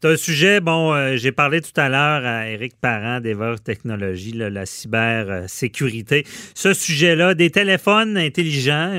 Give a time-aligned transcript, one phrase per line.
[0.00, 4.30] C'est un sujet, bon, euh, j'ai parlé tout à l'heure à Éric Parent d'Ever Technologies,
[4.30, 6.24] la cybersécurité.
[6.54, 8.92] Ce sujet-là, des téléphones intelligents,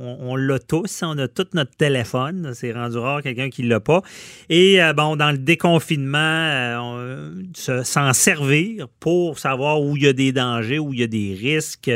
[0.00, 2.52] on, l'a tous, on a tout notre téléphone.
[2.54, 4.02] C'est rendu rare quelqu'un qui ne l'a pas.
[4.48, 7.32] Et euh, bon, dans le déconfinement, euh,
[7.82, 11.36] s'en servir pour savoir où il y a des dangers, où il y a des
[11.36, 11.90] risques.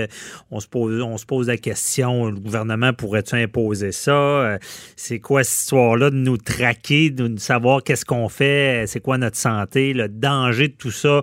[0.51, 4.59] On se pose, on se pose la question, le gouvernement pourrait-il imposer ça?
[4.97, 9.37] C'est quoi cette histoire-là de nous traquer, de savoir qu'est-ce qu'on fait, c'est quoi notre
[9.37, 11.23] santé, le danger de tout ça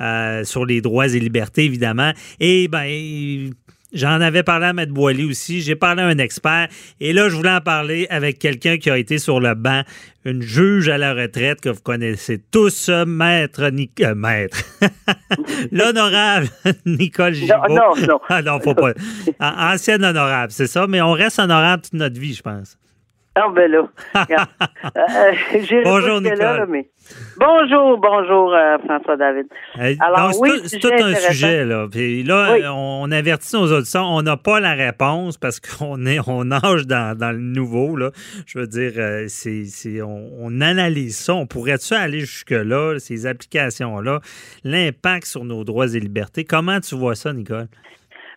[0.00, 2.12] euh, sur les droits et libertés, évidemment.
[2.38, 3.50] Et ben,
[3.92, 5.62] J'en avais parlé à Maître Boily aussi.
[5.62, 6.68] J'ai parlé à un expert.
[7.00, 9.82] Et là, je voulais en parler avec quelqu'un qui a été sur le banc,
[10.24, 14.62] une juge à la retraite que vous connaissez tous, Maître euh, Maître.
[15.72, 16.48] L'honorable
[16.86, 17.56] Nicole Gibault.
[17.68, 18.20] Non, non, non.
[18.28, 18.92] Ah non, faut pas.
[19.40, 20.86] Ancienne honorable, c'est ça.
[20.86, 22.78] Mais on reste honorable toute notre vie, je pense.
[23.36, 23.88] Ah, ben là.
[24.96, 26.66] Euh, bonjour, Nicole.
[27.36, 29.46] Bonjour, bonjour, euh, François-David.
[30.00, 31.86] Alors, oui, c'est tout un sujet, là.
[31.90, 36.44] Puis là, on avertit nos auditeurs, on n'a pas la réponse parce qu'on est, on
[36.44, 38.10] nage dans, dans, le nouveau, là.
[38.46, 41.34] Je veux dire, euh, c'est, on, on, analyse ça.
[41.34, 44.20] On pourrait-tu aller jusque-là, ces applications-là,
[44.64, 46.44] l'impact sur nos droits et libertés?
[46.44, 47.68] Comment tu vois ça, Nicole?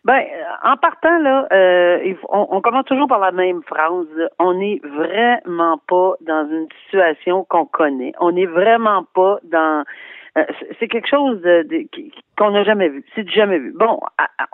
[0.06, 4.06] Ben, euh, en partant là, euh, on, on, commence toujours par la même phrase.
[4.38, 8.12] On n'est vraiment pas dans une situation qu'on connaît.
[8.20, 9.86] On n'est vraiment pas dans
[10.38, 10.44] euh,
[10.80, 11.88] c'est quelque chose de,
[12.38, 13.04] qu'on n'a jamais vu.
[13.16, 13.74] C'est jamais vu.
[13.78, 14.00] Bon,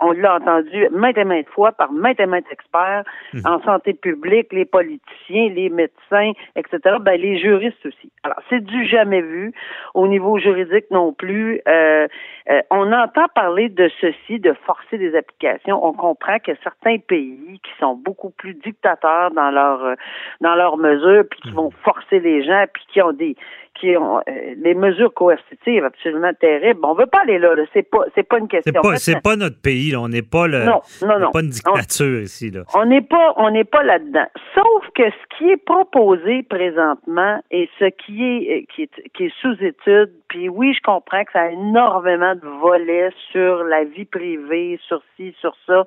[0.00, 3.42] on l'a entendu maintes et maintes fois par maintes et maintes experts mhm.
[3.46, 6.96] en santé publique, les politiciens, les médecins, etc.
[7.00, 8.12] Ben, les juristes aussi.
[8.22, 9.52] Alors, c'est du jamais vu.
[9.94, 11.60] Au niveau juridique non plus.
[11.66, 12.06] Euh,
[12.50, 15.84] euh, on entend parler de ceci, de forcer des applications.
[15.84, 19.96] On comprend que certains pays qui sont beaucoup plus dictateurs dans leur
[20.40, 21.56] dans leurs mesures, puis qui mhm.
[21.56, 23.36] vont forcer les gens, puis qui ont des
[23.74, 24.22] qui ont euh,
[24.56, 26.80] les mesures coercitives absolument terribles.
[26.82, 27.54] On veut pas aller là.
[27.72, 28.72] C'est pas c'est pas une question.
[28.74, 29.92] C'est pas c'est pas notre pays.
[29.92, 30.00] Là.
[30.00, 30.64] On n'est pas le.
[30.64, 31.30] Non non non.
[31.30, 32.62] Pas une dictature ici là.
[32.74, 34.26] On n'est pas on n'est pas là-dedans.
[34.54, 39.24] Sauf que ce qui est proposé présentement et ce qui est euh, qui est qui
[39.26, 40.12] est sous étude.
[40.28, 45.02] Puis oui, je comprends que ça a énormément de volets sur la vie privée, sur
[45.16, 45.84] ci, sur ça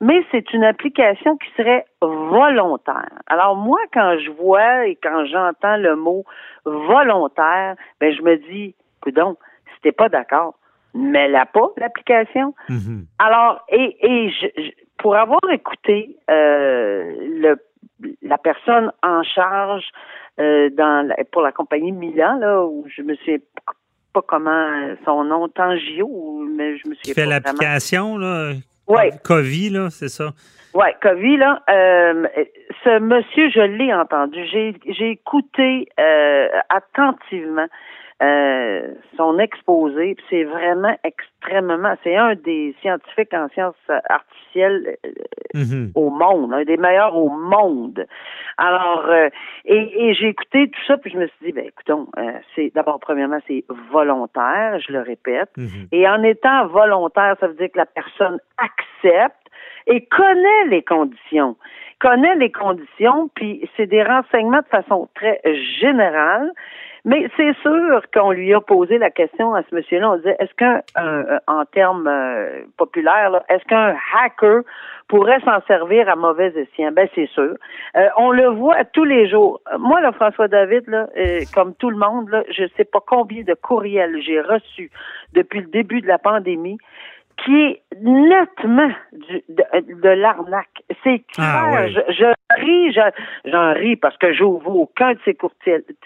[0.00, 3.10] mais c'est une application qui serait volontaire.
[3.26, 6.24] Alors moi, quand je vois et quand j'entends le mot
[6.64, 8.74] volontaire, ben je me dis,
[9.12, 9.38] donc,
[9.74, 10.54] si t'es pas d'accord,
[10.94, 12.54] mets-la pas l'application.
[12.68, 13.04] Mm-hmm.
[13.18, 17.56] Alors et et je, pour avoir écouté euh, le
[18.22, 19.84] la personne en charge
[20.40, 23.42] euh, dans pour la compagnie Milan là où je me sais
[24.12, 24.70] pas comment
[25.04, 26.08] son nom Tangio
[26.54, 28.52] mais je me suis fait l'application là
[28.88, 29.10] Ouais.
[29.22, 30.30] Covid, là, c'est ça?
[30.74, 31.62] Oui, Covid, là.
[31.68, 32.26] Euh,
[32.84, 34.38] ce monsieur, je l'ai entendu.
[34.50, 35.88] J'ai, j'ai écouté
[36.70, 37.66] attentivement
[38.22, 40.16] euh, son exposé.
[40.28, 41.94] C'est vraiment extrêmement.
[42.02, 43.74] C'est un des scientifiques en sciences
[44.08, 44.96] artificielles
[45.54, 45.92] mm-hmm.
[45.94, 48.06] au monde, un des meilleurs au monde.
[48.56, 49.08] Alors,
[49.64, 52.08] et, et j'ai écouté tout ça, puis je me suis dit, ben écoutons,
[52.54, 55.88] c'est d'abord premièrement c'est volontaire, je le répète, mm-hmm.
[55.92, 59.48] et en étant volontaire, ça veut dire que la personne accepte
[59.88, 61.56] et connaît les conditions.
[61.98, 65.40] Connaît les conditions, puis c'est des renseignements de façon très
[65.80, 66.52] générale.
[67.08, 70.10] Mais c'est sûr qu'on lui a posé la question à ce monsieur-là.
[70.10, 70.82] On disait, est-ce qu'un,
[71.46, 74.60] en termes euh, populaires, est-ce qu'un hacker
[75.08, 76.92] pourrait s'en servir à mauvais escient?
[76.92, 77.54] Ben, c'est sûr.
[77.96, 79.58] Euh, on le voit tous les jours.
[79.78, 83.42] Moi, là, François David, là, euh, comme tout le monde, là, je sais pas combien
[83.42, 84.90] de courriels j'ai reçus
[85.32, 86.76] depuis le début de la pandémie
[87.44, 90.82] qui est nettement du, de, l'arnaque.
[91.04, 91.88] C'est ah, clair.
[91.88, 92.92] je, je, ris,
[93.44, 95.36] j'en ris parce que j'ouvre aucun de ces,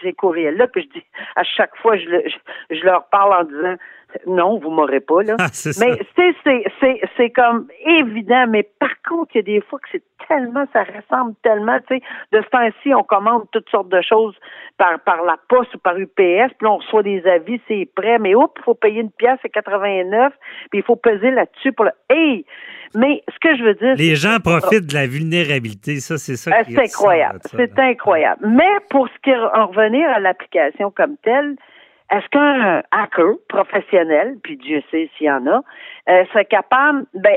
[0.03, 1.07] ces courriels-là, puis je dis
[1.37, 3.77] à chaque fois, je, je, je leur parle en disant
[4.27, 5.37] non, vous m'aurez pas, là.
[5.39, 5.49] Ah,
[5.81, 9.89] mais c'est, c'est, c'est comme évident, mais par contre, il y a des fois que
[9.93, 14.01] c'est tellement, ça ressemble tellement, tu sais, de ce temps-ci, on commande toutes sortes de
[14.03, 14.37] choses
[14.79, 18.35] par, par la poste ou par UPS, puis on reçoit des avis, c'est prêt, mais
[18.35, 20.33] oups, il faut payer une pièce, c'est 89,
[20.71, 22.45] puis il faut peser là-dessus pour le, hey!
[22.95, 23.95] Mais ce que je veux dire.
[23.97, 26.51] Les gens profitent de la vulnérabilité, ça, c'est ça.
[26.55, 27.41] Ah, c'est incroyable.
[27.51, 28.47] C'est incroyable.
[28.47, 31.57] Mais pour ce qui est en revenir à l'application comme telle,
[32.13, 35.63] est-ce qu'un hacker professionnel, puis Dieu sait s'il y en a,
[36.11, 37.37] euh, serait capable, ben,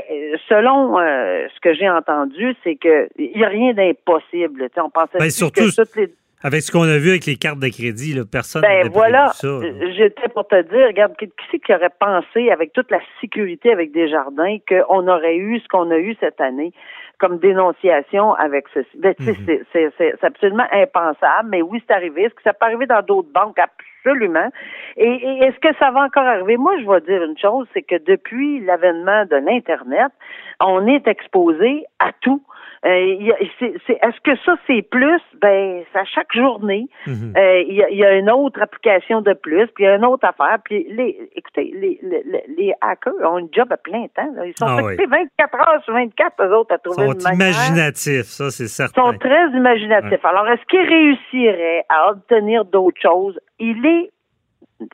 [0.50, 4.68] selon euh, ce que j'ai entendu, c'est qu'il n'y a rien d'impossible.
[4.76, 6.12] On pensait ben, surtout, que toutes les...
[6.42, 10.28] Avec ce qu'on a vu avec les cartes de crédit, là, personne ben voilà, j'étais
[10.28, 14.08] pour te dire, regarde, qui c'est qui aurait pensé avec toute la sécurité avec des
[14.08, 16.72] jardins qu'on aurait eu ce qu'on a eu cette année?
[17.18, 18.88] comme dénonciation avec ceci?
[18.98, 19.64] Ben, mhm.
[19.72, 22.24] C'est absolument impensable, mais oui, c'est arrivé.
[22.24, 23.58] Est-ce que ça peut arriver dans d'autres banques?
[23.58, 24.50] Absolument.
[24.96, 26.56] Et, et est-ce que ça va encore arriver?
[26.56, 30.12] Moi, je vais dire une chose, c'est que depuis l'avènement de l'Internet,
[30.60, 32.42] on est exposé à tout.
[32.86, 35.20] Euh, est-ce que ça, c'est plus?
[35.40, 36.86] Ben, c'est à chaque journée.
[37.06, 37.34] Mhm.
[37.36, 40.24] Euh, il y, a, une autre application de plus, puis il y a une autre
[40.24, 40.58] affaire.
[40.64, 44.30] Puis, les, écoutez, les, les, les hackers ont un job à plein temps.
[44.44, 48.26] Ils sont ah occupés 24 heures sur 24, eux autres, à trouver Ils sont imaginatifs,
[48.26, 49.02] ça, c'est certain.
[49.02, 50.24] Ils sont très imaginatifs.
[50.24, 53.38] Alors, est-ce qu'ils réussiraient à obtenir d'autres choses?
[53.58, 54.10] Il est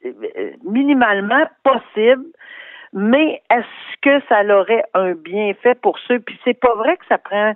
[0.06, 2.24] euh, minimalement possible
[2.94, 6.20] mais est-ce que ça aurait un bienfait pour ceux?
[6.20, 7.54] Puis c'est pas vrai que ça prend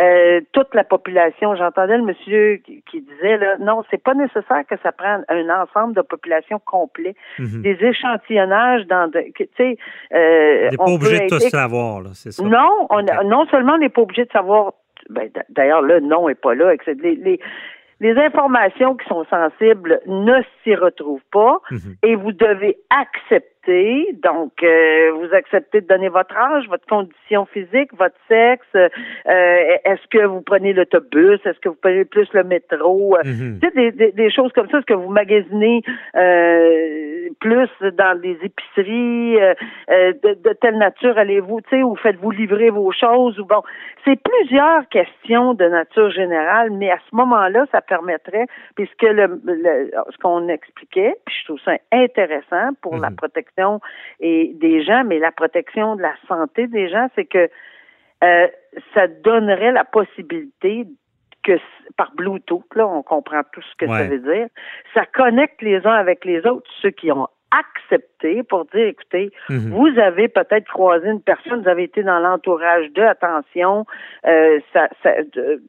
[0.00, 1.56] euh, toute la population.
[1.56, 5.94] J'entendais le monsieur qui, disait là, non, c'est pas nécessaire que ça prenne un ensemble
[5.94, 7.14] de population complet.
[7.38, 7.62] Mhm.
[7.62, 9.76] Des échantillonnages dans de, tu sais,
[10.14, 12.44] euh, on pas obligé de tout savoir, là, c'est ça.
[12.44, 14.72] Non, on, non seulement on n'est pas obligé de savoir.
[15.10, 16.74] Ben, d'ailleurs, le nom est pas là.
[16.86, 17.40] Les, les,
[18.00, 21.96] les informations qui sont sensibles ne s'y retrouvent pas mhm.
[22.04, 23.57] et vous devez accepter
[24.22, 28.66] donc, euh, vous acceptez de donner votre âge, votre condition physique, votre sexe.
[28.74, 28.88] Euh,
[29.84, 31.40] est-ce que vous prenez l'autobus?
[31.44, 33.16] Est-ce que vous prenez plus le métro?
[33.16, 33.60] Euh, mhm.
[33.60, 34.78] Tu sais, des, des, choses comme ça.
[34.78, 35.82] Est-ce que vous magasinez
[37.40, 39.36] plus dans des épiceries?
[39.88, 41.60] De, de, telle nature allez-vous?
[41.62, 43.38] Tu sais, ou faites-vous livrer vos choses?
[43.38, 43.62] Ou bon,
[44.04, 50.18] c'est plusieurs questions de nature générale, mais à ce moment-là, ça permettrait, puisque le, ce
[50.18, 53.16] qu'on expliquait, puis je trouve ça intéressant pour la mhm.
[53.58, 53.80] Protection
[54.20, 57.48] et des gens, mais la protection de la santé des gens, c'est que
[58.24, 58.48] euh,
[58.94, 60.86] ça donnerait la possibilité
[61.42, 61.58] que
[61.96, 64.48] par Bluetooth, là, on comprend tout ce que ça veut dire,
[64.92, 68.17] ça connecte les uns avec les autres, ceux qui ont accepté
[68.48, 69.70] pour dire, écoutez, mhm.
[69.70, 73.84] vous avez peut-être croisé une personne, vous avez été dans l'entourage de, attention,
[74.26, 75.10] euh, ça, ça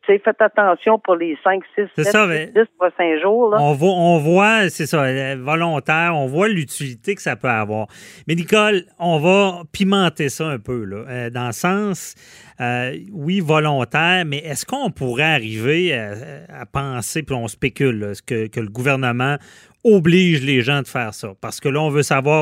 [0.05, 3.49] faites attention pour les 5, 6, 7, 10 prochains jours.
[3.51, 3.57] Là.
[3.59, 7.87] On voit, on voit c'est ça, euh, volontaire, on voit l'utilité que ça peut avoir.
[8.27, 12.15] Mais Nicole, on va pimenter ça un peu, là, euh, dans le sens,
[12.59, 18.59] euh, oui, volontaire, mais est-ce qu'on pourrait arriver à, penser, puis on spécule, que, que
[18.59, 19.37] le gouvernement
[19.83, 21.29] oblige les gens de faire ça?
[21.39, 22.38] Parce que là, on veut savoir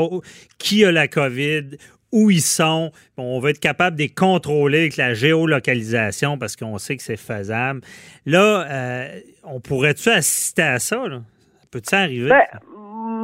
[0.58, 1.78] qui a la COVID,
[2.12, 2.92] où ils sont.
[3.18, 7.18] On veut être capable de les contrôler avec la géolocalisation parce qu'on sait que c'est
[7.18, 7.82] faisable.
[8.26, 9.08] Là, euh,
[9.44, 11.04] on pourrait-tu assister à ça?
[11.72, 12.30] Peut-tu arriver?
[12.30, 12.60] Ben,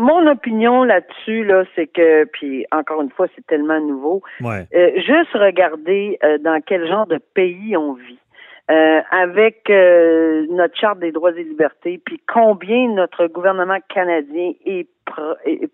[0.04, 4.22] mon opinion là-dessus, là, c'est que, puis encore une fois, c'est tellement nouveau.
[4.44, 4.66] Euh,
[4.98, 8.20] juste regarder euh, dans quel genre de pays on vit.
[8.72, 14.88] Euh, avec euh, notre charte des droits et libertés, puis combien notre gouvernement canadien est
[15.06, 15.70] pro, est,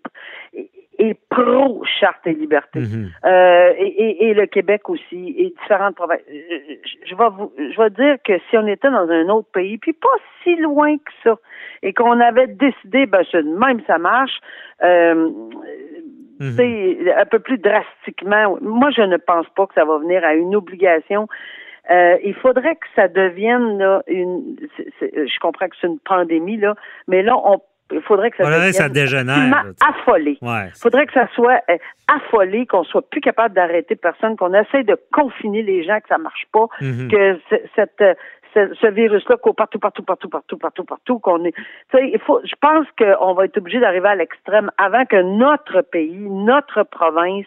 [1.28, 3.10] pro charte et libertés, mhm.
[3.24, 6.20] euh, et, et, le Québec aussi, et différentes provinces.
[6.28, 9.92] Je vais vous, je vais dire que si on était dans un autre pays, puis
[9.92, 10.08] pas
[10.42, 11.36] si loin que ça,
[11.82, 14.38] et qu'on avait décidé, ben c'est même ça marche.
[14.82, 15.30] Euh,
[16.40, 17.10] mhm.
[17.18, 18.56] un peu plus drastiquement.
[18.60, 21.28] Moi, je ne pense pas que ça va venir à une obligation
[21.90, 24.56] euh, il faudrait que ça devienne là, une.
[25.00, 26.76] je comprends que c'est une pandémie là,
[27.08, 27.60] mais là on
[27.90, 28.36] il faudrait que
[28.72, 30.38] ça dégénère, affolé.
[30.42, 31.76] Il faudrait que ça soit euh,
[32.08, 36.18] affolé, qu'on soit plus capable d'arrêter personne, qu'on essaie de confiner les gens, que ça
[36.18, 37.08] marche pas, mhm.
[37.08, 37.38] que
[37.74, 38.02] cette
[38.54, 41.54] ce, virus-là court partout, partout, partout, partout, partout, partout, qu'on est.
[41.94, 42.40] il faut.
[42.44, 47.46] Je pense qu'on va être obligé d'arriver à l'extrême avant que notre pays, notre province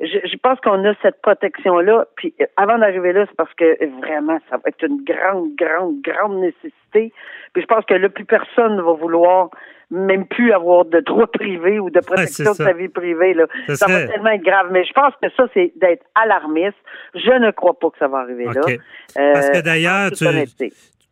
[0.00, 2.06] je, pense qu'on a cette protection-là.
[2.16, 6.00] Puis euh, avant d'arriver là, c'est parce que vraiment, ça va être une grande, grande,
[6.02, 7.12] grande nécessité.
[7.52, 9.50] Puis je pense que là, plus personne ne va vouloir
[9.90, 13.32] même plus avoir de droit privé ou de protection de sa vie privée.
[13.32, 13.46] Là.
[13.74, 14.68] Ça, va tellement être grave.
[14.70, 16.76] Mais je pense que ça, c'est d'être alarmiste.
[17.14, 18.60] Je ne crois pas que ça va arriver là.
[18.68, 20.10] Euh, parce que d'ailleurs,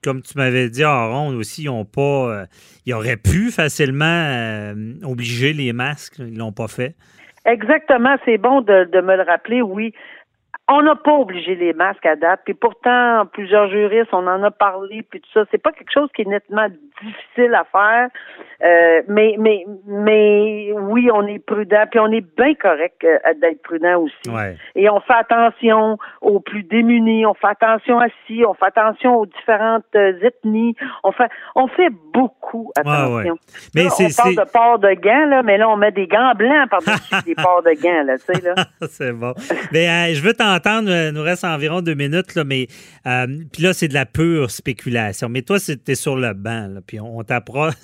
[0.05, 2.02] comme tu m'avais dit en ronde aussi, ils ont pas.
[2.02, 2.45] Euh,
[2.85, 6.19] ils auraient pu facilement obliger les masques.
[6.19, 6.95] Ils l'ont pas fait.
[7.46, 9.94] Exactement, c'est bon de, de, me le rappeler, oui.
[10.68, 14.50] On n'a pas obligé les masques à date, puis pourtant, plusieurs juristes, on en a
[14.50, 15.44] parlé, puis tout ça.
[15.50, 16.66] C'est pas quelque chose qui est nettement
[17.02, 18.08] difficile à faire,
[18.64, 23.62] euh, mais mais mais oui, on est prudent, puis on est bien correct euh, d'être
[23.62, 24.56] prudent aussi.
[24.75, 29.16] Et on fait attention aux plus démunis, on fait attention à ci, on fait attention
[29.16, 33.37] aux différentes euh, ethnies, on fait on fait beaucoup attention.
[33.75, 36.32] Mais c'est on parle de port de gants là, mais là on met des gants
[36.35, 38.54] blancs par-dessus des ports de gants là, tu sais là.
[38.88, 39.35] c'est bon.
[39.73, 42.68] Mais je veux t'entendre, il nous reste environ deux minutes là, mais
[43.04, 45.28] puis là c'est de la pure spéculation.
[45.28, 47.76] Mais toi c'était sur le banc, là, puis on t'apporte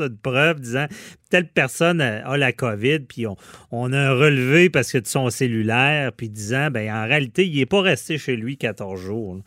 [0.00, 0.86] une preuve disant
[1.30, 3.26] telle personne a la COVID, puis
[3.70, 7.56] on, a un relevé parce que de son cellulaire, puis disant, ben en réalité, il
[7.56, 9.40] n'est pas resté chez lui 14 jours.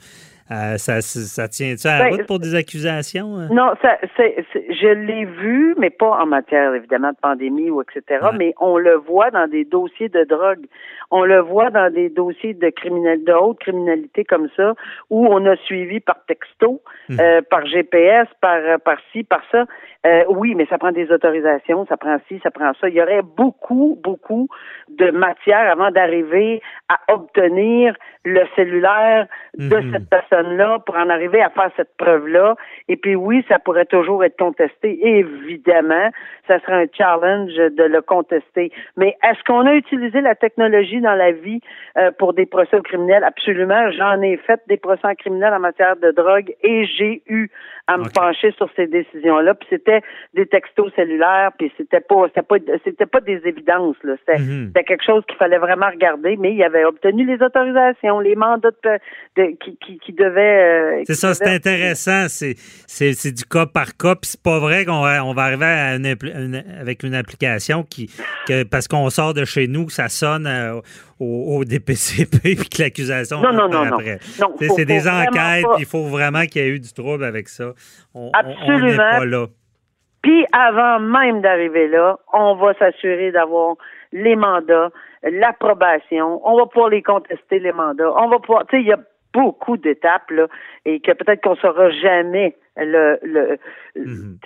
[0.51, 3.37] Euh, ça, ça tient-tu à la ben, route pour des accusations?
[3.37, 3.49] Hein?
[3.51, 8.53] Non, ça, je l'ai vu, mais pas en matière, évidemment, de pandémie ou etc., mais
[8.59, 10.65] on le voit dans des dossiers de drogue.
[11.11, 14.73] On le voit dans des dossiers de criminel, de haute criminalité comme ça,
[15.09, 17.17] où on a suivi par texto, hum.
[17.19, 19.65] euh, par GPS, par, par ci, par ça.
[20.05, 22.87] Euh, oui, mais ça prend des autorisations, ça prend ci, ça prend ça.
[22.87, 24.47] Il y aurait beaucoup, beaucoup
[24.87, 29.27] de matière avant d'arriver à obtenir le cellulaire
[29.57, 29.91] de mhm.
[29.91, 32.55] cette personne-là pour en arriver à faire cette preuve-là.
[32.87, 34.99] Et puis oui, ça pourrait toujours être contesté.
[35.03, 36.09] évidemment,
[36.47, 38.71] ça serait un challenge de le contester.
[38.97, 41.61] Mais est-ce qu'on a utilisé la technologie dans la vie
[41.97, 43.23] euh, pour des procès criminels?
[43.23, 43.91] Absolument.
[43.91, 47.49] J'en ai fait des procès criminels en matière de drogue et j'ai eu
[47.89, 49.55] à me pencher sur ces décisions-là.
[49.55, 50.01] Puis c'était
[50.35, 53.97] des textos cellulaires, puis c'était pas c'était pas c'était pas des évidences.
[54.03, 54.13] Là.
[54.19, 54.67] C'était, mhm.
[54.67, 58.69] c'était quelque chose qu'il fallait vraiment regarder, mais il avait obtenu les autorisations, les mandats
[59.35, 62.27] de, qui, qui, qui, Euh, c'est ça, c'est intéressant.
[62.27, 62.55] C'est,
[62.87, 65.65] c'est, c'est du cas par cas, puis c'est pas vrai qu'on va, on va arriver
[65.65, 68.09] à une, avec une application qui
[68.47, 70.81] que, parce qu'on sort de chez nous, ça sonne euh,
[71.19, 74.19] au, DPCP puis que l'accusation non, non, non, après.
[74.39, 74.53] non.
[74.59, 77.73] c'est des enquêtes, il faut vraiment qu'il y ait eu du trouble avec ça.
[78.13, 78.97] On, Absolument.
[78.97, 79.45] pas là.
[80.21, 83.75] Puis avant même d'arriver là, on va s'assurer d'avoir
[84.11, 84.89] les mandats,
[85.23, 88.93] l'approbation, on va pouvoir les contester les mandats, on va pouvoir, tu sais, il y
[88.93, 88.99] a
[89.33, 90.47] beaucoup d'étapes là,
[90.85, 93.57] et que peut-être qu'on saura jamais le, le
[93.95, 94.37] mhm.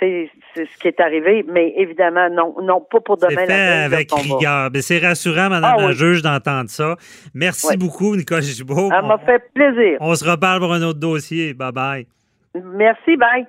[0.55, 3.45] ce qui est arrivé, mais évidemment non, non pas pour demain.
[3.45, 4.69] Fait avec rigueur.
[4.81, 6.95] C'est rassurant, Madame ah la juge, d'entendre ça.
[7.33, 8.89] Merci beaucoup, Nicole Gibault.
[8.89, 9.97] Ça m'a fait plaisir.
[9.99, 11.53] On se reparle pour un autre dossier.
[11.53, 12.07] Bye bye.
[12.55, 13.45] Merci, bye.